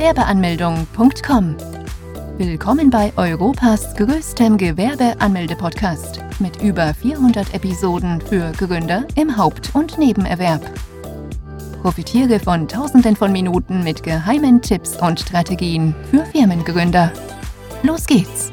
Gewerbeanmeldung.com. 0.00 1.56
Willkommen 2.38 2.88
bei 2.88 3.12
Europas 3.18 3.94
größtem 3.96 4.56
Gewerbeanmelde-Podcast 4.56 6.20
mit 6.38 6.62
über 6.62 6.94
400 6.94 7.52
Episoden 7.52 8.18
für 8.22 8.50
Gründer 8.52 9.06
im 9.14 9.36
Haupt- 9.36 9.74
und 9.74 9.98
Nebenerwerb. 9.98 10.62
Profitiere 11.82 12.40
von 12.40 12.66
Tausenden 12.66 13.14
von 13.14 13.30
Minuten 13.30 13.84
mit 13.84 14.02
geheimen 14.02 14.62
Tipps 14.62 14.96
und 14.96 15.20
Strategien 15.20 15.94
für 16.10 16.24
Firmengründer. 16.24 17.12
Los 17.82 18.06
geht's! 18.06 18.50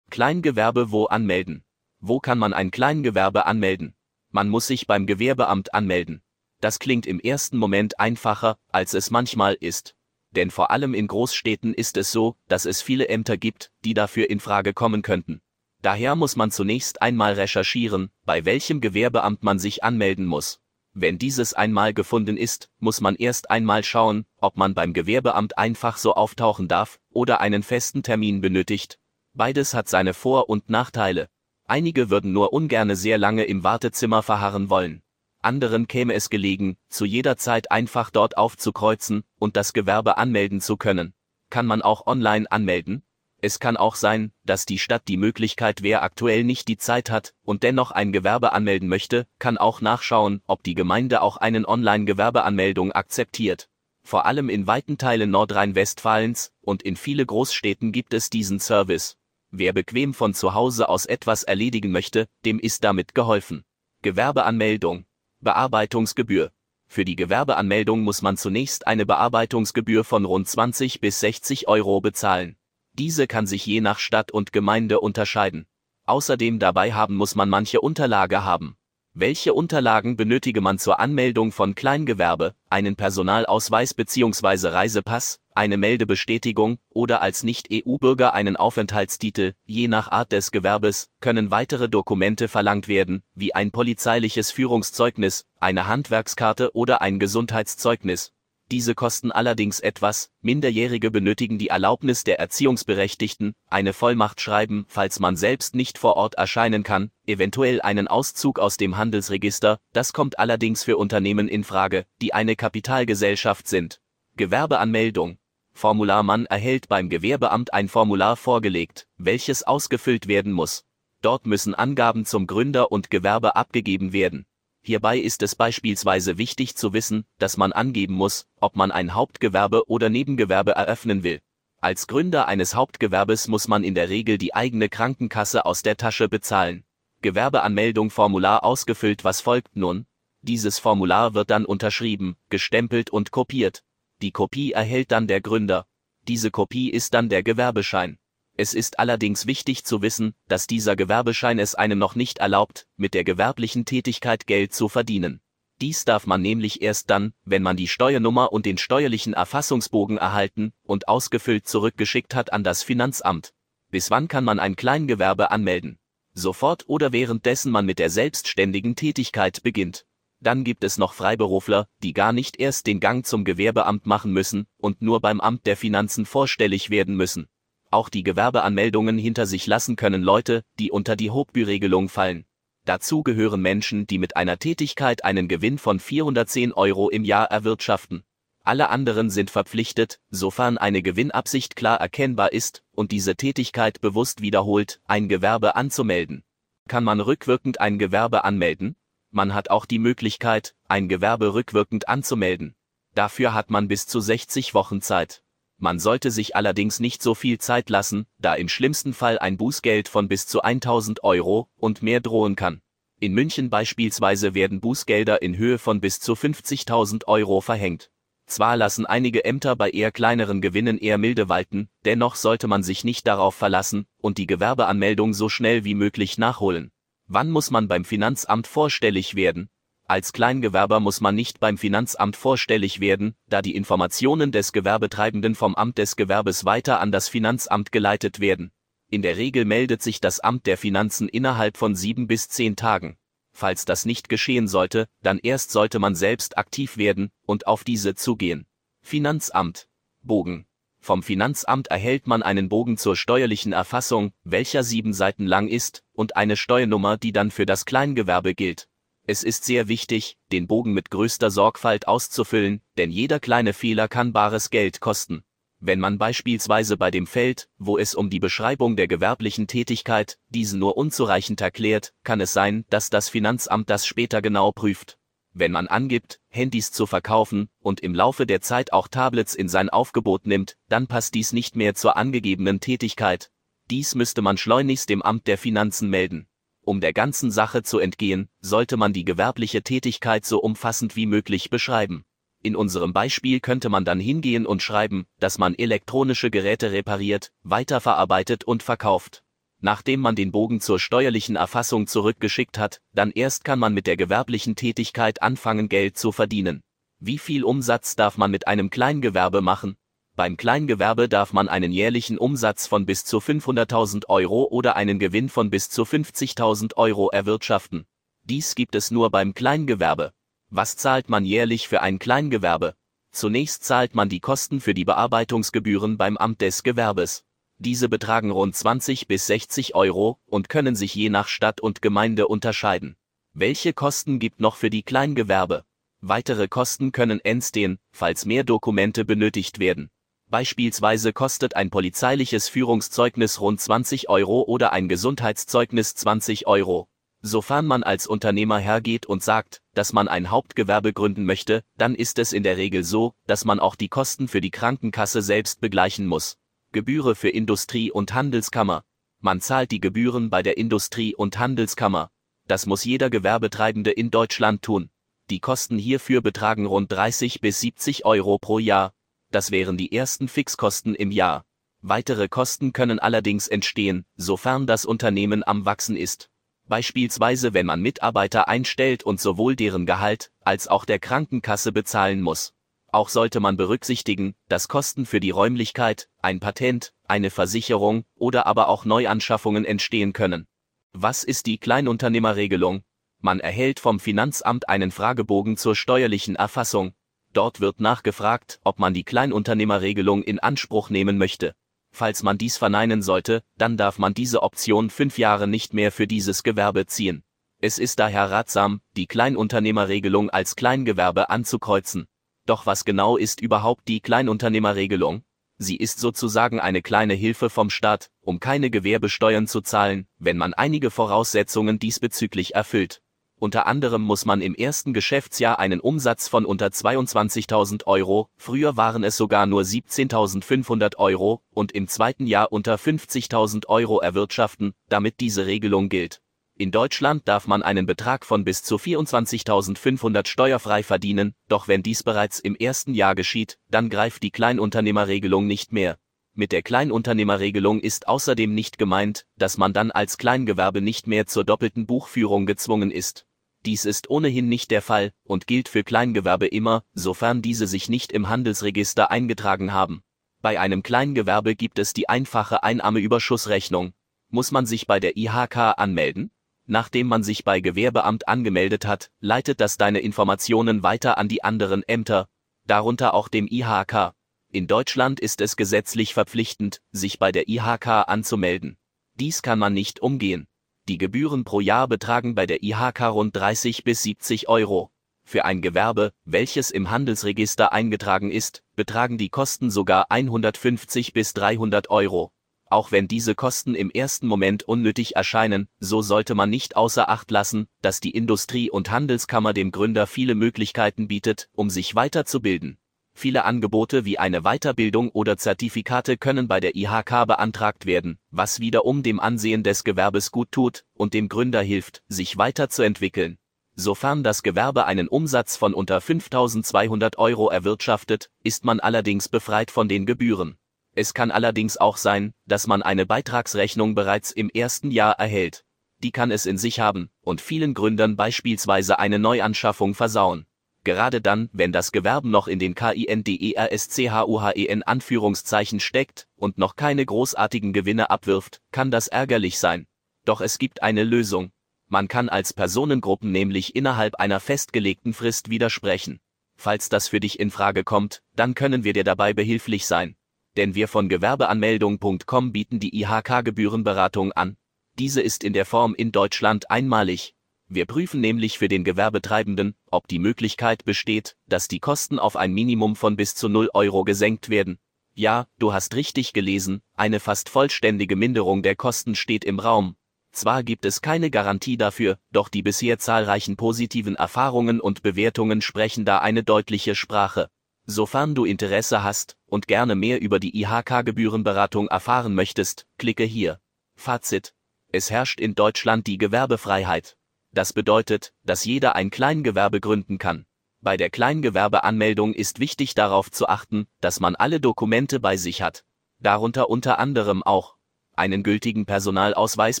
Kleingewerbe 0.08 0.92
wo 0.92 1.06
anmelden? 1.06 1.64
Wo 1.98 2.20
kann 2.20 2.38
man 2.38 2.52
ein 2.52 2.70
Kleingewerbe 2.70 3.44
anmelden? 3.46 3.96
Man 4.30 4.48
muss 4.48 4.68
sich 4.68 4.86
beim 4.86 5.06
Gewerbeamt 5.06 5.74
anmelden. 5.74 6.22
Das 6.62 6.78
klingt 6.78 7.06
im 7.06 7.18
ersten 7.18 7.58
Moment 7.58 7.98
einfacher, 7.98 8.56
als 8.68 8.94
es 8.94 9.10
manchmal 9.10 9.54
ist. 9.54 9.96
Denn 10.30 10.52
vor 10.52 10.70
allem 10.70 10.94
in 10.94 11.08
Großstädten 11.08 11.74
ist 11.74 11.96
es 11.96 12.12
so, 12.12 12.36
dass 12.46 12.66
es 12.66 12.80
viele 12.80 13.08
Ämter 13.08 13.36
gibt, 13.36 13.72
die 13.84 13.94
dafür 13.94 14.30
in 14.30 14.38
Frage 14.38 14.72
kommen 14.72 15.02
könnten. 15.02 15.40
Daher 15.82 16.14
muss 16.14 16.36
man 16.36 16.52
zunächst 16.52 17.02
einmal 17.02 17.32
recherchieren, 17.32 18.12
bei 18.24 18.44
welchem 18.44 18.80
Gewerbeamt 18.80 19.42
man 19.42 19.58
sich 19.58 19.82
anmelden 19.82 20.24
muss. 20.24 20.60
Wenn 20.94 21.18
dieses 21.18 21.52
einmal 21.52 21.94
gefunden 21.94 22.36
ist, 22.36 22.70
muss 22.78 23.00
man 23.00 23.16
erst 23.16 23.50
einmal 23.50 23.82
schauen, 23.82 24.24
ob 24.38 24.56
man 24.56 24.72
beim 24.72 24.92
Gewerbeamt 24.92 25.58
einfach 25.58 25.96
so 25.96 26.14
auftauchen 26.14 26.68
darf 26.68 27.00
oder 27.10 27.40
einen 27.40 27.64
festen 27.64 28.04
Termin 28.04 28.40
benötigt. 28.40 29.00
Beides 29.34 29.74
hat 29.74 29.88
seine 29.88 30.14
Vor- 30.14 30.48
und 30.48 30.70
Nachteile. 30.70 31.28
Einige 31.66 32.08
würden 32.08 32.32
nur 32.32 32.52
ungerne 32.52 32.94
sehr 32.94 33.18
lange 33.18 33.42
im 33.44 33.64
Wartezimmer 33.64 34.22
verharren 34.22 34.70
wollen. 34.70 35.02
Anderen 35.42 35.88
käme 35.88 36.14
es 36.14 36.30
gelegen, 36.30 36.76
zu 36.88 37.04
jeder 37.04 37.36
Zeit 37.36 37.70
einfach 37.70 38.10
dort 38.10 38.36
aufzukreuzen 38.36 39.24
und 39.38 39.56
das 39.56 39.72
Gewerbe 39.72 40.16
anmelden 40.16 40.60
zu 40.60 40.76
können. 40.76 41.14
Kann 41.50 41.66
man 41.66 41.82
auch 41.82 42.06
online 42.06 42.50
anmelden? 42.50 43.02
Es 43.44 43.58
kann 43.58 43.76
auch 43.76 43.96
sein, 43.96 44.32
dass 44.44 44.66
die 44.66 44.78
Stadt 44.78 45.08
die 45.08 45.16
Möglichkeit, 45.16 45.82
wer 45.82 46.04
aktuell 46.04 46.44
nicht 46.44 46.68
die 46.68 46.76
Zeit 46.76 47.10
hat 47.10 47.34
und 47.42 47.64
dennoch 47.64 47.90
ein 47.90 48.12
Gewerbe 48.12 48.52
anmelden 48.52 48.88
möchte, 48.88 49.26
kann 49.40 49.58
auch 49.58 49.80
nachschauen, 49.80 50.42
ob 50.46 50.62
die 50.62 50.74
Gemeinde 50.74 51.22
auch 51.22 51.38
einen 51.38 51.66
Online-Gewerbeanmeldung 51.66 52.92
akzeptiert. 52.92 53.68
Vor 54.04 54.26
allem 54.26 54.48
in 54.48 54.68
weiten 54.68 54.96
Teilen 54.96 55.30
Nordrhein-Westfalens 55.30 56.52
und 56.60 56.84
in 56.84 56.94
viele 56.94 57.26
Großstädten 57.26 57.90
gibt 57.90 58.14
es 58.14 58.30
diesen 58.30 58.60
Service. 58.60 59.16
Wer 59.50 59.72
bequem 59.72 60.14
von 60.14 60.34
zu 60.34 60.54
Hause 60.54 60.88
aus 60.88 61.04
etwas 61.04 61.42
erledigen 61.42 61.90
möchte, 61.90 62.28
dem 62.44 62.60
ist 62.60 62.84
damit 62.84 63.12
geholfen. 63.12 63.64
Gewerbeanmeldung. 64.02 65.04
Bearbeitungsgebühr. 65.42 66.52
Für 66.86 67.04
die 67.04 67.16
Gewerbeanmeldung 67.16 68.02
muss 68.02 68.22
man 68.22 68.36
zunächst 68.36 68.86
eine 68.86 69.04
Bearbeitungsgebühr 69.04 70.04
von 70.04 70.24
rund 70.24 70.46
20 70.46 71.00
bis 71.00 71.18
60 71.18 71.66
Euro 71.66 72.00
bezahlen. 72.00 72.54
Diese 72.92 73.26
kann 73.26 73.48
sich 73.48 73.66
je 73.66 73.80
nach 73.80 73.98
Stadt 73.98 74.30
und 74.30 74.52
Gemeinde 74.52 75.00
unterscheiden. 75.00 75.66
Außerdem 76.04 76.60
dabei 76.60 76.92
haben 76.92 77.16
muss 77.16 77.34
man 77.34 77.48
manche 77.48 77.80
Unterlage 77.80 78.44
haben. 78.44 78.76
Welche 79.14 79.52
Unterlagen 79.52 80.16
benötige 80.16 80.60
man 80.60 80.78
zur 80.78 81.00
Anmeldung 81.00 81.50
von 81.50 81.74
Kleingewerbe, 81.74 82.54
einen 82.70 82.94
Personalausweis 82.94 83.94
bzw. 83.94 84.68
Reisepass, 84.68 85.40
eine 85.54 85.76
Meldebestätigung 85.76 86.78
oder 86.90 87.22
als 87.22 87.42
Nicht-EU-Bürger 87.42 88.34
einen 88.34 88.56
Aufenthaltstitel, 88.56 89.54
je 89.64 89.88
nach 89.88 90.10
Art 90.10 90.32
des 90.32 90.50
Gewerbes, 90.50 91.08
können 91.20 91.50
weitere 91.50 91.88
Dokumente 91.88 92.48
verlangt 92.48 92.88
werden, 92.88 93.22
wie 93.34 93.54
ein 93.54 93.70
polizeiliches 93.70 94.50
Führungszeugnis, 94.50 95.44
eine 95.60 95.86
Handwerkskarte 95.86 96.74
oder 96.74 97.02
ein 97.02 97.18
Gesundheitszeugnis. 97.18 98.32
Diese 98.72 98.94
kosten 98.94 99.30
allerdings 99.30 99.80
etwas, 99.80 100.30
Minderjährige 100.40 101.10
benötigen 101.10 101.58
die 101.58 101.68
Erlaubnis 101.68 102.24
der 102.24 102.38
Erziehungsberechtigten, 102.38 103.54
eine 103.68 103.92
Vollmacht 103.92 104.40
schreiben, 104.40 104.86
falls 104.88 105.20
man 105.20 105.36
selbst 105.36 105.74
nicht 105.74 105.98
vor 105.98 106.16
Ort 106.16 106.36
erscheinen 106.36 106.82
kann, 106.82 107.10
eventuell 107.26 107.82
einen 107.82 108.08
Auszug 108.08 108.58
aus 108.58 108.78
dem 108.78 108.96
Handelsregister, 108.96 109.78
das 109.92 110.14
kommt 110.14 110.38
allerdings 110.38 110.84
für 110.84 110.96
Unternehmen 110.96 111.48
in 111.48 111.64
Frage, 111.64 112.06
die 112.22 112.32
eine 112.32 112.56
Kapitalgesellschaft 112.56 113.68
sind. 113.68 114.00
Gewerbeanmeldung. 114.38 115.36
Formular 115.72 116.22
Man 116.22 116.46
erhält 116.46 116.88
beim 116.88 117.08
Gewerbeamt 117.08 117.72
ein 117.72 117.88
Formular 117.88 118.36
vorgelegt, 118.36 119.06
welches 119.16 119.62
ausgefüllt 119.62 120.28
werden 120.28 120.52
muss. 120.52 120.84
Dort 121.22 121.46
müssen 121.46 121.74
Angaben 121.74 122.24
zum 122.24 122.46
Gründer 122.46 122.92
und 122.92 123.10
Gewerbe 123.10 123.56
abgegeben 123.56 124.12
werden. 124.12 124.46
Hierbei 124.82 125.18
ist 125.18 125.42
es 125.42 125.54
beispielsweise 125.54 126.38
wichtig 126.38 126.74
zu 126.74 126.92
wissen, 126.92 127.24
dass 127.38 127.56
man 127.56 127.72
angeben 127.72 128.14
muss, 128.14 128.46
ob 128.60 128.74
man 128.74 128.90
ein 128.90 129.14
Hauptgewerbe 129.14 129.88
oder 129.88 130.08
Nebengewerbe 130.08 130.72
eröffnen 130.72 131.22
will. 131.22 131.40
Als 131.80 132.08
Gründer 132.08 132.48
eines 132.48 132.74
Hauptgewerbes 132.74 133.46
muss 133.48 133.68
man 133.68 133.84
in 133.84 133.94
der 133.94 134.08
Regel 134.08 134.38
die 134.38 134.54
eigene 134.54 134.88
Krankenkasse 134.88 135.64
aus 135.64 135.82
der 135.82 135.96
Tasche 135.96 136.28
bezahlen. 136.28 136.84
Gewerbeanmeldung 137.22 138.10
Formular 138.10 138.64
ausgefüllt 138.64 139.22
Was 139.22 139.40
folgt 139.40 139.76
nun? 139.76 140.06
Dieses 140.42 140.80
Formular 140.80 141.34
wird 141.34 141.50
dann 141.50 141.64
unterschrieben, 141.64 142.36
gestempelt 142.50 143.10
und 143.10 143.30
kopiert. 143.30 143.84
Die 144.22 144.30
Kopie 144.30 144.70
erhält 144.70 145.10
dann 145.10 145.26
der 145.26 145.40
Gründer. 145.40 145.84
Diese 146.28 146.52
Kopie 146.52 146.90
ist 146.90 147.12
dann 147.12 147.28
der 147.28 147.42
Gewerbeschein. 147.42 148.18
Es 148.56 148.72
ist 148.72 149.00
allerdings 149.00 149.48
wichtig 149.48 149.84
zu 149.84 150.00
wissen, 150.00 150.34
dass 150.46 150.68
dieser 150.68 150.94
Gewerbeschein 150.94 151.58
es 151.58 151.74
einem 151.74 151.98
noch 151.98 152.14
nicht 152.14 152.38
erlaubt, 152.38 152.86
mit 152.96 153.14
der 153.14 153.24
gewerblichen 153.24 153.84
Tätigkeit 153.84 154.46
Geld 154.46 154.72
zu 154.72 154.88
verdienen. 154.88 155.40
Dies 155.80 156.04
darf 156.04 156.28
man 156.28 156.40
nämlich 156.40 156.82
erst 156.82 157.10
dann, 157.10 157.32
wenn 157.44 157.64
man 157.64 157.76
die 157.76 157.88
Steuernummer 157.88 158.52
und 158.52 158.64
den 158.64 158.78
steuerlichen 158.78 159.34
Erfassungsbogen 159.34 160.18
erhalten 160.18 160.72
und 160.84 161.08
ausgefüllt 161.08 161.66
zurückgeschickt 161.66 162.36
hat 162.36 162.52
an 162.52 162.62
das 162.62 162.84
Finanzamt. 162.84 163.52
Bis 163.90 164.12
wann 164.12 164.28
kann 164.28 164.44
man 164.44 164.60
ein 164.60 164.76
Kleingewerbe 164.76 165.50
anmelden? 165.50 165.98
Sofort 166.32 166.88
oder 166.88 167.10
währenddessen 167.12 167.72
man 167.72 167.86
mit 167.86 167.98
der 167.98 168.08
selbstständigen 168.08 168.94
Tätigkeit 168.94 169.64
beginnt. 169.64 170.06
Dann 170.42 170.64
gibt 170.64 170.84
es 170.84 170.98
noch 170.98 171.14
Freiberufler, 171.14 171.86
die 172.02 172.12
gar 172.12 172.32
nicht 172.32 172.58
erst 172.58 172.86
den 172.86 173.00
Gang 173.00 173.24
zum 173.24 173.44
Gewerbeamt 173.44 174.06
machen 174.06 174.32
müssen 174.32 174.66
und 174.76 175.00
nur 175.00 175.20
beim 175.20 175.40
Amt 175.40 175.66
der 175.66 175.76
Finanzen 175.76 176.26
vorstellig 176.26 176.90
werden 176.90 177.16
müssen 177.16 177.48
auch 177.92 178.08
die 178.08 178.22
Gewerbeanmeldungen 178.22 179.18
hinter 179.18 179.46
sich 179.46 179.66
lassen 179.66 179.96
können 179.96 180.22
Leute, 180.22 180.64
die 180.78 180.90
unter 180.90 181.16
die 181.16 181.30
Hochbüregelung 181.30 182.08
fallen. 182.08 182.44
Dazu 182.84 183.22
gehören 183.22 183.60
Menschen, 183.60 184.06
die 184.06 184.18
mit 184.18 184.36
einer 184.36 184.58
Tätigkeit 184.58 185.24
einen 185.24 185.46
Gewinn 185.46 185.78
von 185.78 186.00
410 186.00 186.72
Euro 186.72 187.10
im 187.10 187.24
Jahr 187.24 187.46
erwirtschaften. 187.46 188.24
Alle 188.64 188.88
anderen 188.90 189.30
sind 189.30 189.50
verpflichtet, 189.50 190.20
sofern 190.30 190.78
eine 190.78 191.02
Gewinnabsicht 191.02 191.76
klar 191.76 192.00
erkennbar 192.00 192.52
ist 192.52 192.82
und 192.92 193.12
diese 193.12 193.36
Tätigkeit 193.36 194.00
bewusst 194.00 194.40
wiederholt, 194.40 195.00
ein 195.04 195.28
Gewerbe 195.28 195.76
anzumelden. 195.76 196.44
Kann 196.88 197.04
man 197.04 197.20
rückwirkend 197.20 197.80
ein 197.80 197.98
Gewerbe 197.98 198.44
anmelden? 198.44 198.96
Man 199.34 199.54
hat 199.54 199.70
auch 199.70 199.86
die 199.86 199.98
Möglichkeit, 199.98 200.74
ein 200.88 201.08
Gewerbe 201.08 201.54
rückwirkend 201.54 202.06
anzumelden. 202.06 202.74
Dafür 203.14 203.54
hat 203.54 203.70
man 203.70 203.88
bis 203.88 204.06
zu 204.06 204.20
60 204.20 204.74
Wochen 204.74 205.00
Zeit. 205.00 205.42
Man 205.78 205.98
sollte 205.98 206.30
sich 206.30 206.54
allerdings 206.54 207.00
nicht 207.00 207.22
so 207.22 207.34
viel 207.34 207.58
Zeit 207.58 207.88
lassen, 207.88 208.26
da 208.38 208.54
im 208.54 208.68
schlimmsten 208.68 209.14
Fall 209.14 209.38
ein 209.38 209.56
Bußgeld 209.56 210.08
von 210.08 210.28
bis 210.28 210.46
zu 210.46 210.60
1000 210.60 211.24
Euro 211.24 211.70
und 211.78 212.02
mehr 212.02 212.20
drohen 212.20 212.56
kann. 212.56 212.82
In 213.20 213.32
München 213.32 213.70
beispielsweise 213.70 214.52
werden 214.52 214.80
Bußgelder 214.80 215.40
in 215.40 215.56
Höhe 215.56 215.78
von 215.78 216.02
bis 216.02 216.20
zu 216.20 216.34
50.000 216.34 217.26
Euro 217.26 217.62
verhängt. 217.62 218.10
Zwar 218.46 218.76
lassen 218.76 219.06
einige 219.06 219.46
Ämter 219.46 219.76
bei 219.76 219.88
eher 219.88 220.12
kleineren 220.12 220.60
Gewinnen 220.60 220.98
eher 220.98 221.16
milde 221.16 221.48
walten, 221.48 221.88
dennoch 222.04 222.36
sollte 222.36 222.68
man 222.68 222.82
sich 222.82 223.02
nicht 223.02 223.26
darauf 223.26 223.54
verlassen 223.54 224.06
und 224.18 224.36
die 224.36 224.46
Gewerbeanmeldung 224.46 225.32
so 225.32 225.48
schnell 225.48 225.84
wie 225.84 225.94
möglich 225.94 226.36
nachholen. 226.36 226.92
Wann 227.34 227.50
muss 227.50 227.70
man 227.70 227.88
beim 227.88 228.04
Finanzamt 228.04 228.66
vorstellig 228.66 229.34
werden? 229.34 229.70
Als 230.06 230.34
Kleingewerber 230.34 231.00
muss 231.00 231.22
man 231.22 231.34
nicht 231.34 231.60
beim 231.60 231.78
Finanzamt 231.78 232.36
vorstellig 232.36 233.00
werden, 233.00 233.36
da 233.48 233.62
die 233.62 233.74
Informationen 233.74 234.52
des 234.52 234.74
Gewerbetreibenden 234.74 235.54
vom 235.54 235.74
Amt 235.74 235.96
des 235.96 236.16
Gewerbes 236.16 236.66
weiter 236.66 237.00
an 237.00 237.10
das 237.10 237.30
Finanzamt 237.30 237.90
geleitet 237.90 238.40
werden. 238.40 238.70
In 239.08 239.22
der 239.22 239.38
Regel 239.38 239.64
meldet 239.64 240.02
sich 240.02 240.20
das 240.20 240.40
Amt 240.40 240.66
der 240.66 240.76
Finanzen 240.76 241.26
innerhalb 241.26 241.78
von 241.78 241.96
sieben 241.96 242.26
bis 242.26 242.50
zehn 242.50 242.76
Tagen. 242.76 243.16
Falls 243.50 243.86
das 243.86 244.04
nicht 244.04 244.28
geschehen 244.28 244.68
sollte, 244.68 245.08
dann 245.22 245.38
erst 245.38 245.70
sollte 245.70 246.00
man 246.00 246.14
selbst 246.14 246.58
aktiv 246.58 246.98
werden 246.98 247.30
und 247.46 247.66
auf 247.66 247.82
diese 247.82 248.14
zugehen. 248.14 248.66
Finanzamt. 249.00 249.88
Bogen. 250.20 250.66
Vom 251.04 251.24
Finanzamt 251.24 251.88
erhält 251.88 252.28
man 252.28 252.44
einen 252.44 252.68
Bogen 252.68 252.96
zur 252.96 253.16
steuerlichen 253.16 253.72
Erfassung, 253.72 254.32
welcher 254.44 254.84
sieben 254.84 255.12
Seiten 255.12 255.46
lang 255.46 255.66
ist, 255.66 256.04
und 256.12 256.36
eine 256.36 256.56
Steuernummer, 256.56 257.16
die 257.16 257.32
dann 257.32 257.50
für 257.50 257.66
das 257.66 257.86
Kleingewerbe 257.86 258.54
gilt. 258.54 258.86
Es 259.26 259.42
ist 259.42 259.64
sehr 259.64 259.88
wichtig, 259.88 260.38
den 260.52 260.68
Bogen 260.68 260.92
mit 260.92 261.10
größter 261.10 261.50
Sorgfalt 261.50 262.06
auszufüllen, 262.06 262.82
denn 262.98 263.10
jeder 263.10 263.40
kleine 263.40 263.72
Fehler 263.72 264.06
kann 264.06 264.32
bares 264.32 264.70
Geld 264.70 265.00
kosten. 265.00 265.42
Wenn 265.80 265.98
man 265.98 266.18
beispielsweise 266.18 266.96
bei 266.96 267.10
dem 267.10 267.26
Feld, 267.26 267.68
wo 267.78 267.98
es 267.98 268.14
um 268.14 268.30
die 268.30 268.38
Beschreibung 268.38 268.94
der 268.94 269.08
gewerblichen 269.08 269.66
Tätigkeit, 269.66 270.38
diesen 270.50 270.78
nur 270.78 270.96
unzureichend 270.96 271.60
erklärt, 271.60 272.14
kann 272.22 272.40
es 272.40 272.52
sein, 272.52 272.84
dass 272.90 273.10
das 273.10 273.28
Finanzamt 273.28 273.90
das 273.90 274.06
später 274.06 274.40
genau 274.40 274.70
prüft. 274.70 275.18
Wenn 275.54 275.72
man 275.72 275.86
angibt, 275.86 276.40
Handys 276.48 276.92
zu 276.92 277.06
verkaufen 277.06 277.68
und 277.80 278.00
im 278.00 278.14
Laufe 278.14 278.46
der 278.46 278.62
Zeit 278.62 278.92
auch 278.92 279.08
Tablets 279.08 279.54
in 279.54 279.68
sein 279.68 279.90
Aufgebot 279.90 280.46
nimmt, 280.46 280.76
dann 280.88 281.06
passt 281.06 281.34
dies 281.34 281.52
nicht 281.52 281.76
mehr 281.76 281.94
zur 281.94 282.16
angegebenen 282.16 282.80
Tätigkeit. 282.80 283.50
Dies 283.90 284.14
müsste 284.14 284.40
man 284.40 284.56
schleunigst 284.56 285.10
dem 285.10 285.20
Amt 285.20 285.46
der 285.46 285.58
Finanzen 285.58 286.08
melden. 286.08 286.46
Um 286.80 287.00
der 287.00 287.12
ganzen 287.12 287.50
Sache 287.50 287.82
zu 287.82 287.98
entgehen, 287.98 288.48
sollte 288.60 288.96
man 288.96 289.12
die 289.12 289.24
gewerbliche 289.24 289.82
Tätigkeit 289.82 290.46
so 290.46 290.58
umfassend 290.58 291.16
wie 291.16 291.26
möglich 291.26 291.68
beschreiben. 291.68 292.24
In 292.62 292.74
unserem 292.74 293.12
Beispiel 293.12 293.60
könnte 293.60 293.88
man 293.88 294.04
dann 294.04 294.20
hingehen 294.20 294.66
und 294.66 294.82
schreiben, 294.82 295.26
dass 295.38 295.58
man 295.58 295.74
elektronische 295.74 296.50
Geräte 296.50 296.92
repariert, 296.92 297.52
weiterverarbeitet 297.62 298.64
und 298.64 298.82
verkauft. 298.82 299.41
Nachdem 299.84 300.20
man 300.20 300.36
den 300.36 300.52
Bogen 300.52 300.80
zur 300.80 301.00
steuerlichen 301.00 301.56
Erfassung 301.56 302.06
zurückgeschickt 302.06 302.78
hat, 302.78 303.00
dann 303.12 303.32
erst 303.32 303.64
kann 303.64 303.80
man 303.80 303.92
mit 303.92 304.06
der 304.06 304.16
gewerblichen 304.16 304.76
Tätigkeit 304.76 305.42
anfangen, 305.42 305.88
Geld 305.88 306.16
zu 306.16 306.30
verdienen. 306.30 306.82
Wie 307.18 307.36
viel 307.36 307.64
Umsatz 307.64 308.14
darf 308.14 308.38
man 308.38 308.52
mit 308.52 308.68
einem 308.68 308.90
Kleingewerbe 308.90 309.60
machen? 309.60 309.96
Beim 310.36 310.56
Kleingewerbe 310.56 311.28
darf 311.28 311.52
man 311.52 311.68
einen 311.68 311.90
jährlichen 311.90 312.38
Umsatz 312.38 312.86
von 312.86 313.06
bis 313.06 313.24
zu 313.24 313.38
500.000 313.38 314.28
Euro 314.28 314.68
oder 314.70 314.94
einen 314.94 315.18
Gewinn 315.18 315.48
von 315.48 315.68
bis 315.68 315.90
zu 315.90 316.04
50.000 316.04 316.96
Euro 316.96 317.30
erwirtschaften. 317.30 318.06
Dies 318.44 318.76
gibt 318.76 318.94
es 318.94 319.10
nur 319.10 319.30
beim 319.30 319.52
Kleingewerbe. 319.52 320.32
Was 320.70 320.96
zahlt 320.96 321.28
man 321.28 321.44
jährlich 321.44 321.88
für 321.88 322.02
ein 322.02 322.20
Kleingewerbe? 322.20 322.94
Zunächst 323.32 323.82
zahlt 323.82 324.14
man 324.14 324.28
die 324.28 324.40
Kosten 324.40 324.80
für 324.80 324.94
die 324.94 325.04
Bearbeitungsgebühren 325.04 326.18
beim 326.18 326.36
Amt 326.36 326.60
des 326.60 326.84
Gewerbes. 326.84 327.44
Diese 327.84 328.08
betragen 328.08 328.52
rund 328.52 328.76
20 328.76 329.26
bis 329.26 329.48
60 329.48 329.96
Euro 329.96 330.38
und 330.46 330.68
können 330.68 330.94
sich 330.94 331.16
je 331.16 331.30
nach 331.30 331.48
Stadt 331.48 331.80
und 331.80 332.00
Gemeinde 332.00 332.46
unterscheiden. 332.46 333.16
Welche 333.54 333.92
Kosten 333.92 334.38
gibt 334.38 334.60
noch 334.60 334.76
für 334.76 334.88
die 334.88 335.02
Kleingewerbe? 335.02 335.82
Weitere 336.20 336.68
Kosten 336.68 337.10
können 337.10 337.40
entstehen, 337.40 337.98
falls 338.12 338.46
mehr 338.46 338.62
Dokumente 338.62 339.24
benötigt 339.24 339.80
werden. 339.80 340.10
Beispielsweise 340.48 341.32
kostet 341.32 341.74
ein 341.74 341.90
polizeiliches 341.90 342.68
Führungszeugnis 342.68 343.60
rund 343.60 343.80
20 343.80 344.28
Euro 344.28 344.62
oder 344.62 344.92
ein 344.92 345.08
Gesundheitszeugnis 345.08 346.14
20 346.14 346.68
Euro. 346.68 347.08
Sofern 347.40 347.86
man 347.86 348.04
als 348.04 348.28
Unternehmer 348.28 348.78
hergeht 348.78 349.26
und 349.26 349.42
sagt, 349.42 349.82
dass 349.92 350.12
man 350.12 350.28
ein 350.28 350.52
Hauptgewerbe 350.52 351.12
gründen 351.12 351.44
möchte, 351.46 351.82
dann 351.98 352.14
ist 352.14 352.38
es 352.38 352.52
in 352.52 352.62
der 352.62 352.76
Regel 352.76 353.02
so, 353.02 353.34
dass 353.48 353.64
man 353.64 353.80
auch 353.80 353.96
die 353.96 354.08
Kosten 354.08 354.46
für 354.46 354.60
die 354.60 354.70
Krankenkasse 354.70 355.42
selbst 355.42 355.80
begleichen 355.80 356.28
muss. 356.28 356.58
Gebühre 356.92 357.34
für 357.34 357.48
Industrie- 357.48 358.12
und 358.12 358.34
Handelskammer. 358.34 359.02
Man 359.40 359.62
zahlt 359.62 359.90
die 359.90 360.00
Gebühren 360.00 360.50
bei 360.50 360.62
der 360.62 360.76
Industrie- 360.76 361.34
und 361.34 361.58
Handelskammer. 361.58 362.30
Das 362.68 362.84
muss 362.84 363.04
jeder 363.04 363.30
Gewerbetreibende 363.30 364.10
in 364.10 364.30
Deutschland 364.30 364.82
tun. 364.82 365.08
Die 365.48 365.58
Kosten 365.58 365.98
hierfür 365.98 366.42
betragen 366.42 366.84
rund 366.84 367.10
30 367.10 367.60
bis 367.60 367.80
70 367.80 368.26
Euro 368.26 368.58
pro 368.58 368.78
Jahr. 368.78 369.14
Das 369.50 369.70
wären 369.70 369.96
die 369.96 370.12
ersten 370.12 370.48
Fixkosten 370.48 371.14
im 371.14 371.30
Jahr. 371.30 371.64
Weitere 372.02 372.48
Kosten 372.48 372.92
können 372.92 373.18
allerdings 373.18 373.68
entstehen, 373.68 374.26
sofern 374.36 374.86
das 374.86 375.04
Unternehmen 375.04 375.66
am 375.66 375.86
Wachsen 375.86 376.16
ist. 376.16 376.50
Beispielsweise 376.88 377.72
wenn 377.72 377.86
man 377.86 378.02
Mitarbeiter 378.02 378.68
einstellt 378.68 379.22
und 379.22 379.40
sowohl 379.40 379.76
deren 379.76 380.04
Gehalt 380.04 380.52
als 380.60 380.88
auch 380.88 381.06
der 381.06 381.18
Krankenkasse 381.18 381.90
bezahlen 381.90 382.42
muss. 382.42 382.74
Auch 383.12 383.28
sollte 383.28 383.60
man 383.60 383.76
berücksichtigen, 383.76 384.54
dass 384.68 384.88
Kosten 384.88 385.26
für 385.26 385.38
die 385.38 385.50
Räumlichkeit, 385.50 386.30
ein 386.40 386.60
Patent, 386.60 387.12
eine 387.28 387.50
Versicherung 387.50 388.24
oder 388.36 388.66
aber 388.66 388.88
auch 388.88 389.04
Neuanschaffungen 389.04 389.84
entstehen 389.84 390.32
können. 390.32 390.66
Was 391.12 391.44
ist 391.44 391.66
die 391.66 391.76
Kleinunternehmerregelung? 391.76 393.02
Man 393.38 393.60
erhält 393.60 394.00
vom 394.00 394.18
Finanzamt 394.18 394.88
einen 394.88 395.10
Fragebogen 395.10 395.76
zur 395.76 395.94
steuerlichen 395.94 396.56
Erfassung. 396.56 397.12
Dort 397.52 397.80
wird 397.80 398.00
nachgefragt, 398.00 398.80
ob 398.82 398.98
man 398.98 399.12
die 399.12 399.24
Kleinunternehmerregelung 399.24 400.42
in 400.42 400.58
Anspruch 400.58 401.10
nehmen 401.10 401.36
möchte. 401.36 401.74
Falls 402.12 402.42
man 402.42 402.56
dies 402.56 402.78
verneinen 402.78 403.20
sollte, 403.20 403.62
dann 403.76 403.98
darf 403.98 404.18
man 404.18 404.32
diese 404.32 404.62
Option 404.62 405.10
fünf 405.10 405.36
Jahre 405.36 405.68
nicht 405.68 405.92
mehr 405.92 406.12
für 406.12 406.26
dieses 406.26 406.62
Gewerbe 406.62 407.04
ziehen. 407.04 407.42
Es 407.78 407.98
ist 407.98 408.20
daher 408.20 408.50
ratsam, 408.50 409.02
die 409.16 409.26
Kleinunternehmerregelung 409.26 410.48
als 410.48 410.76
Kleingewerbe 410.76 411.50
anzukreuzen. 411.50 412.26
Doch 412.66 412.86
was 412.86 413.04
genau 413.04 413.36
ist 413.36 413.60
überhaupt 413.60 414.08
die 414.08 414.20
Kleinunternehmerregelung? 414.20 415.42
Sie 415.78 415.96
ist 415.96 416.20
sozusagen 416.20 416.78
eine 416.78 417.02
kleine 417.02 417.34
Hilfe 417.34 417.70
vom 417.70 417.90
Staat, 417.90 418.30
um 418.40 418.60
keine 418.60 418.90
Gewerbesteuern 418.90 419.66
zu 419.66 419.80
zahlen, 419.80 420.28
wenn 420.38 420.56
man 420.56 420.74
einige 420.74 421.10
Voraussetzungen 421.10 421.98
diesbezüglich 421.98 422.74
erfüllt. 422.74 423.20
Unter 423.62 423.86
anderem 423.86 424.22
muss 424.22 424.44
man 424.44 424.60
im 424.60 424.74
ersten 424.74 425.12
Geschäftsjahr 425.12 425.78
einen 425.78 426.00
Umsatz 426.00 426.48
von 426.48 426.64
unter 426.64 426.88
22.000 426.88 428.06
Euro, 428.06 428.48
früher 428.56 428.96
waren 428.96 429.22
es 429.22 429.36
sogar 429.36 429.66
nur 429.66 429.82
17.500 429.82 431.16
Euro, 431.16 431.62
und 431.70 431.92
im 431.92 432.08
zweiten 432.08 432.48
Jahr 432.48 432.72
unter 432.72 432.96
50.000 432.96 433.86
Euro 433.86 434.18
erwirtschaften, 434.20 434.94
damit 435.08 435.38
diese 435.38 435.66
Regelung 435.66 436.08
gilt. 436.08 436.41
In 436.82 436.90
Deutschland 436.90 437.46
darf 437.46 437.68
man 437.68 437.84
einen 437.84 438.06
Betrag 438.06 438.44
von 438.44 438.64
bis 438.64 438.82
zu 438.82 438.96
24.500 438.96 440.48
steuerfrei 440.48 441.04
verdienen, 441.04 441.54
doch 441.68 441.86
wenn 441.86 442.02
dies 442.02 442.24
bereits 442.24 442.58
im 442.58 442.74
ersten 442.74 443.14
Jahr 443.14 443.36
geschieht, 443.36 443.78
dann 443.88 444.10
greift 444.10 444.42
die 444.42 444.50
Kleinunternehmerregelung 444.50 445.68
nicht 445.68 445.92
mehr. 445.92 446.18
Mit 446.54 446.72
der 446.72 446.82
Kleinunternehmerregelung 446.82 448.00
ist 448.00 448.26
außerdem 448.26 448.74
nicht 448.74 448.98
gemeint, 448.98 449.46
dass 449.56 449.78
man 449.78 449.92
dann 449.92 450.10
als 450.10 450.38
Kleingewerbe 450.38 451.00
nicht 451.02 451.28
mehr 451.28 451.46
zur 451.46 451.62
doppelten 451.62 452.04
Buchführung 452.04 452.66
gezwungen 452.66 453.12
ist. 453.12 453.46
Dies 453.86 454.04
ist 454.04 454.28
ohnehin 454.28 454.68
nicht 454.68 454.90
der 454.90 455.02
Fall 455.02 455.30
und 455.44 455.68
gilt 455.68 455.88
für 455.88 456.02
Kleingewerbe 456.02 456.66
immer, 456.66 457.04
sofern 457.14 457.62
diese 457.62 457.86
sich 457.86 458.08
nicht 458.08 458.32
im 458.32 458.48
Handelsregister 458.48 459.30
eingetragen 459.30 459.92
haben. 459.92 460.24
Bei 460.62 460.80
einem 460.80 461.04
Kleingewerbe 461.04 461.76
gibt 461.76 462.00
es 462.00 462.12
die 462.12 462.28
einfache 462.28 462.82
Einnahmeüberschussrechnung. 462.82 464.14
Muss 464.48 464.72
man 464.72 464.84
sich 464.84 465.06
bei 465.06 465.20
der 465.20 465.36
IHK 465.36 465.76
anmelden? 465.96 466.50
Nachdem 466.86 467.28
man 467.28 467.42
sich 467.42 467.64
bei 467.64 467.80
Gewerbeamt 467.80 468.48
angemeldet 468.48 469.06
hat, 469.06 469.30
leitet 469.40 469.80
das 469.80 469.96
deine 469.96 470.20
Informationen 470.20 471.02
weiter 471.02 471.38
an 471.38 471.48
die 471.48 471.62
anderen 471.62 472.02
Ämter, 472.02 472.48
darunter 472.86 473.34
auch 473.34 473.48
dem 473.48 473.68
IHK. 473.70 474.32
In 474.70 474.86
Deutschland 474.86 475.38
ist 475.38 475.60
es 475.60 475.76
gesetzlich 475.76 476.34
verpflichtend, 476.34 477.00
sich 477.12 477.38
bei 477.38 477.52
der 477.52 477.68
IHK 477.68 478.26
anzumelden. 478.26 478.96
Dies 479.34 479.62
kann 479.62 479.78
man 479.78 479.92
nicht 479.92 480.20
umgehen. 480.20 480.66
Die 481.08 481.18
Gebühren 481.18 481.64
pro 481.64 481.80
Jahr 481.80 482.08
betragen 482.08 482.54
bei 482.54 482.66
der 482.66 482.82
IHK 482.82 483.20
rund 483.22 483.56
30 483.56 484.04
bis 484.04 484.22
70 484.22 484.68
Euro. 484.68 485.10
Für 485.44 485.64
ein 485.64 485.82
Gewerbe, 485.82 486.32
welches 486.44 486.90
im 486.90 487.10
Handelsregister 487.10 487.92
eingetragen 487.92 488.50
ist, 488.50 488.82
betragen 488.94 489.38
die 489.38 489.48
Kosten 489.48 489.90
sogar 489.90 490.30
150 490.30 491.32
bis 491.32 491.52
300 491.54 492.10
Euro. 492.10 492.52
Auch 492.92 493.10
wenn 493.10 493.26
diese 493.26 493.54
Kosten 493.54 493.94
im 493.94 494.10
ersten 494.10 494.46
Moment 494.46 494.82
unnötig 494.82 495.34
erscheinen, 495.34 495.88
so 495.98 496.20
sollte 496.20 496.54
man 496.54 496.68
nicht 496.68 496.94
außer 496.94 497.30
Acht 497.30 497.50
lassen, 497.50 497.86
dass 498.02 498.20
die 498.20 498.32
Industrie- 498.32 498.90
und 498.90 499.10
Handelskammer 499.10 499.72
dem 499.72 499.92
Gründer 499.92 500.26
viele 500.26 500.54
Möglichkeiten 500.54 501.26
bietet, 501.26 501.70
um 501.72 501.88
sich 501.88 502.14
weiterzubilden. 502.14 502.98
Viele 503.32 503.64
Angebote 503.64 504.26
wie 504.26 504.38
eine 504.38 504.60
Weiterbildung 504.60 505.30
oder 505.30 505.56
Zertifikate 505.56 506.36
können 506.36 506.68
bei 506.68 506.80
der 506.80 506.94
IHK 506.94 507.46
beantragt 507.46 508.04
werden, 508.04 508.38
was 508.50 508.78
wiederum 508.78 509.22
dem 509.22 509.40
Ansehen 509.40 509.82
des 509.82 510.04
Gewerbes 510.04 510.50
gut 510.50 510.70
tut 510.70 511.06
und 511.14 511.32
dem 511.32 511.48
Gründer 511.48 511.80
hilft, 511.80 512.22
sich 512.28 512.58
weiterzuentwickeln. 512.58 513.56
Sofern 513.94 514.44
das 514.44 514.62
Gewerbe 514.62 515.06
einen 515.06 515.28
Umsatz 515.28 515.78
von 515.78 515.94
unter 515.94 516.20
5200 516.20 517.38
Euro 517.38 517.70
erwirtschaftet, 517.70 518.50
ist 518.62 518.84
man 518.84 519.00
allerdings 519.00 519.48
befreit 519.48 519.90
von 519.90 520.10
den 520.10 520.26
Gebühren. 520.26 520.76
Es 521.14 521.34
kann 521.34 521.50
allerdings 521.50 521.98
auch 521.98 522.16
sein, 522.16 522.54
dass 522.66 522.86
man 522.86 523.02
eine 523.02 523.26
Beitragsrechnung 523.26 524.14
bereits 524.14 524.50
im 524.50 524.70
ersten 524.70 525.10
Jahr 525.10 525.38
erhält. 525.38 525.84
Die 526.22 526.30
kann 526.30 526.50
es 526.50 526.64
in 526.64 526.78
sich 526.78 527.00
haben 527.00 527.28
und 527.42 527.60
vielen 527.60 527.92
Gründern 527.92 528.36
beispielsweise 528.36 529.18
eine 529.18 529.38
Neuanschaffung 529.38 530.14
versauen. 530.14 530.64
Gerade 531.04 531.42
dann, 531.42 531.68
wenn 531.72 531.92
das 531.92 532.12
Gewerbe 532.12 532.48
noch 532.48 532.68
in 532.68 532.78
den 532.78 532.94
KINDERSCHUHEN 532.94 535.02
Anführungszeichen 535.02 536.00
steckt 536.00 536.48
und 536.56 536.78
noch 536.78 536.96
keine 536.96 537.26
großartigen 537.26 537.92
Gewinne 537.92 538.30
abwirft, 538.30 538.80
kann 538.90 539.10
das 539.10 539.28
ärgerlich 539.28 539.78
sein. 539.78 540.06
Doch 540.46 540.62
es 540.62 540.78
gibt 540.78 541.02
eine 541.02 541.24
Lösung. 541.24 541.72
Man 542.08 542.28
kann 542.28 542.48
als 542.48 542.72
Personengruppen 542.72 543.50
nämlich 543.50 543.96
innerhalb 543.96 544.36
einer 544.36 544.60
festgelegten 544.60 545.34
Frist 545.34 545.68
widersprechen. 545.68 546.40
Falls 546.76 547.08
das 547.08 547.28
für 547.28 547.40
dich 547.40 547.60
in 547.60 547.70
Frage 547.70 548.04
kommt, 548.04 548.42
dann 548.54 548.74
können 548.74 549.04
wir 549.04 549.12
dir 549.12 549.24
dabei 549.24 549.52
behilflich 549.52 550.06
sein 550.06 550.36
denn 550.76 550.94
wir 550.94 551.08
von 551.08 551.28
Gewerbeanmeldung.com 551.28 552.72
bieten 552.72 553.00
die 553.00 553.20
IHK-Gebührenberatung 553.20 554.52
an. 554.52 554.76
Diese 555.18 555.42
ist 555.42 555.64
in 555.64 555.72
der 555.72 555.84
Form 555.84 556.14
in 556.14 556.32
Deutschland 556.32 556.90
einmalig. 556.90 557.54
Wir 557.88 558.06
prüfen 558.06 558.40
nämlich 558.40 558.78
für 558.78 558.88
den 558.88 559.04
Gewerbetreibenden, 559.04 559.94
ob 560.10 560.26
die 560.26 560.38
Möglichkeit 560.38 561.04
besteht, 561.04 561.56
dass 561.66 561.88
die 561.88 562.00
Kosten 562.00 562.38
auf 562.38 562.56
ein 562.56 562.72
Minimum 562.72 563.16
von 563.16 563.36
bis 563.36 563.54
zu 563.54 563.68
0 563.68 563.90
Euro 563.92 564.24
gesenkt 564.24 564.70
werden. 564.70 564.98
Ja, 565.34 565.66
du 565.78 565.92
hast 565.92 566.14
richtig 566.14 566.54
gelesen, 566.54 567.02
eine 567.14 567.40
fast 567.40 567.68
vollständige 567.68 568.36
Minderung 568.36 568.82
der 568.82 568.96
Kosten 568.96 569.34
steht 569.34 569.64
im 569.64 569.78
Raum. 569.78 570.16
Zwar 570.52 570.82
gibt 570.82 571.06
es 571.06 571.22
keine 571.22 571.50
Garantie 571.50 571.96
dafür, 571.96 572.38
doch 572.50 572.68
die 572.68 572.82
bisher 572.82 573.18
zahlreichen 573.18 573.76
positiven 573.76 574.36
Erfahrungen 574.36 575.00
und 575.00 575.22
Bewertungen 575.22 575.80
sprechen 575.80 576.26
da 576.26 576.38
eine 576.38 576.62
deutliche 576.62 577.14
Sprache. 577.14 577.68
Sofern 578.04 578.54
du 578.54 578.64
Interesse 578.64 579.22
hast 579.22 579.56
und 579.66 579.86
gerne 579.86 580.14
mehr 580.14 580.40
über 580.40 580.58
die 580.58 580.76
IHK-Gebührenberatung 580.82 582.08
erfahren 582.08 582.54
möchtest, 582.54 583.06
klicke 583.18 583.44
hier. 583.44 583.80
Fazit. 584.16 584.74
Es 585.08 585.30
herrscht 585.30 585.60
in 585.60 585.74
Deutschland 585.74 586.26
die 586.26 586.38
Gewerbefreiheit. 586.38 587.36
Das 587.72 587.92
bedeutet, 587.92 588.52
dass 588.64 588.84
jeder 588.84 589.14
ein 589.14 589.30
Kleingewerbe 589.30 590.00
gründen 590.00 590.38
kann. 590.38 590.66
Bei 591.00 591.16
der 591.16 591.30
Kleingewerbeanmeldung 591.30 592.54
ist 592.54 592.78
wichtig 592.78 593.14
darauf 593.14 593.50
zu 593.50 593.68
achten, 593.68 594.06
dass 594.20 594.40
man 594.40 594.56
alle 594.56 594.80
Dokumente 594.80 595.40
bei 595.40 595.56
sich 595.56 595.82
hat. 595.82 596.04
Darunter 596.38 596.90
unter 596.90 597.18
anderem 597.18 597.62
auch 597.62 597.96
einen 598.36 598.62
gültigen 598.62 599.06
Personalausweis 599.06 600.00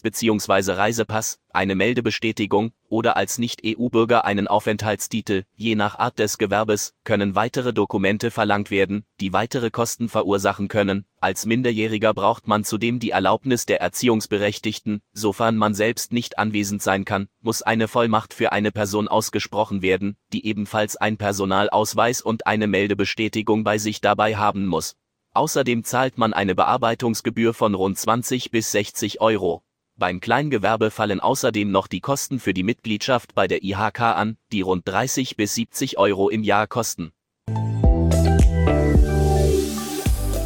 bzw. 0.00 0.72
Reisepass, 0.72 1.38
eine 1.50 1.74
Meldebestätigung 1.74 2.72
oder 2.88 3.16
als 3.16 3.38
Nicht-EU-Bürger 3.38 4.24
einen 4.24 4.48
Aufenthaltstitel, 4.48 5.44
je 5.54 5.74
nach 5.74 5.98
Art 5.98 6.18
des 6.18 6.38
Gewerbes, 6.38 6.94
können 7.04 7.34
weitere 7.34 7.72
Dokumente 7.72 8.30
verlangt 8.30 8.70
werden, 8.70 9.04
die 9.20 9.32
weitere 9.32 9.70
Kosten 9.70 10.08
verursachen 10.08 10.68
können. 10.68 11.04
Als 11.20 11.46
Minderjähriger 11.46 12.14
braucht 12.14 12.48
man 12.48 12.64
zudem 12.64 12.98
die 12.98 13.10
Erlaubnis 13.10 13.66
der 13.66 13.80
Erziehungsberechtigten, 13.80 15.02
sofern 15.12 15.56
man 15.56 15.74
selbst 15.74 16.12
nicht 16.12 16.38
anwesend 16.38 16.82
sein 16.82 17.04
kann, 17.04 17.28
muss 17.40 17.62
eine 17.62 17.88
Vollmacht 17.88 18.34
für 18.34 18.52
eine 18.52 18.72
Person 18.72 19.08
ausgesprochen 19.08 19.82
werden, 19.82 20.16
die 20.32 20.46
ebenfalls 20.46 20.96
ein 20.96 21.16
Personalausweis 21.16 22.22
und 22.22 22.46
eine 22.46 22.66
Meldebestätigung 22.66 23.64
bei 23.64 23.78
sich 23.78 24.00
dabei 24.00 24.36
haben 24.36 24.66
muss. 24.66 24.96
Außerdem 25.34 25.84
zahlt 25.84 26.18
man 26.18 26.34
eine 26.34 26.54
Bearbeitungsgebühr 26.54 27.54
von 27.54 27.74
rund 27.74 27.98
20 27.98 28.50
bis 28.50 28.70
60 28.72 29.22
Euro. 29.22 29.62
Beim 29.96 30.20
Kleingewerbe 30.20 30.90
fallen 30.90 31.20
außerdem 31.20 31.70
noch 31.70 31.86
die 31.86 32.00
Kosten 32.00 32.38
für 32.38 32.52
die 32.52 32.62
Mitgliedschaft 32.62 33.34
bei 33.34 33.48
der 33.48 33.62
IHK 33.62 34.00
an, 34.00 34.36
die 34.52 34.60
rund 34.60 34.86
30 34.86 35.36
bis 35.36 35.54
70 35.54 35.98
Euro 35.98 36.28
im 36.28 36.42
Jahr 36.42 36.66
kosten. 36.66 37.12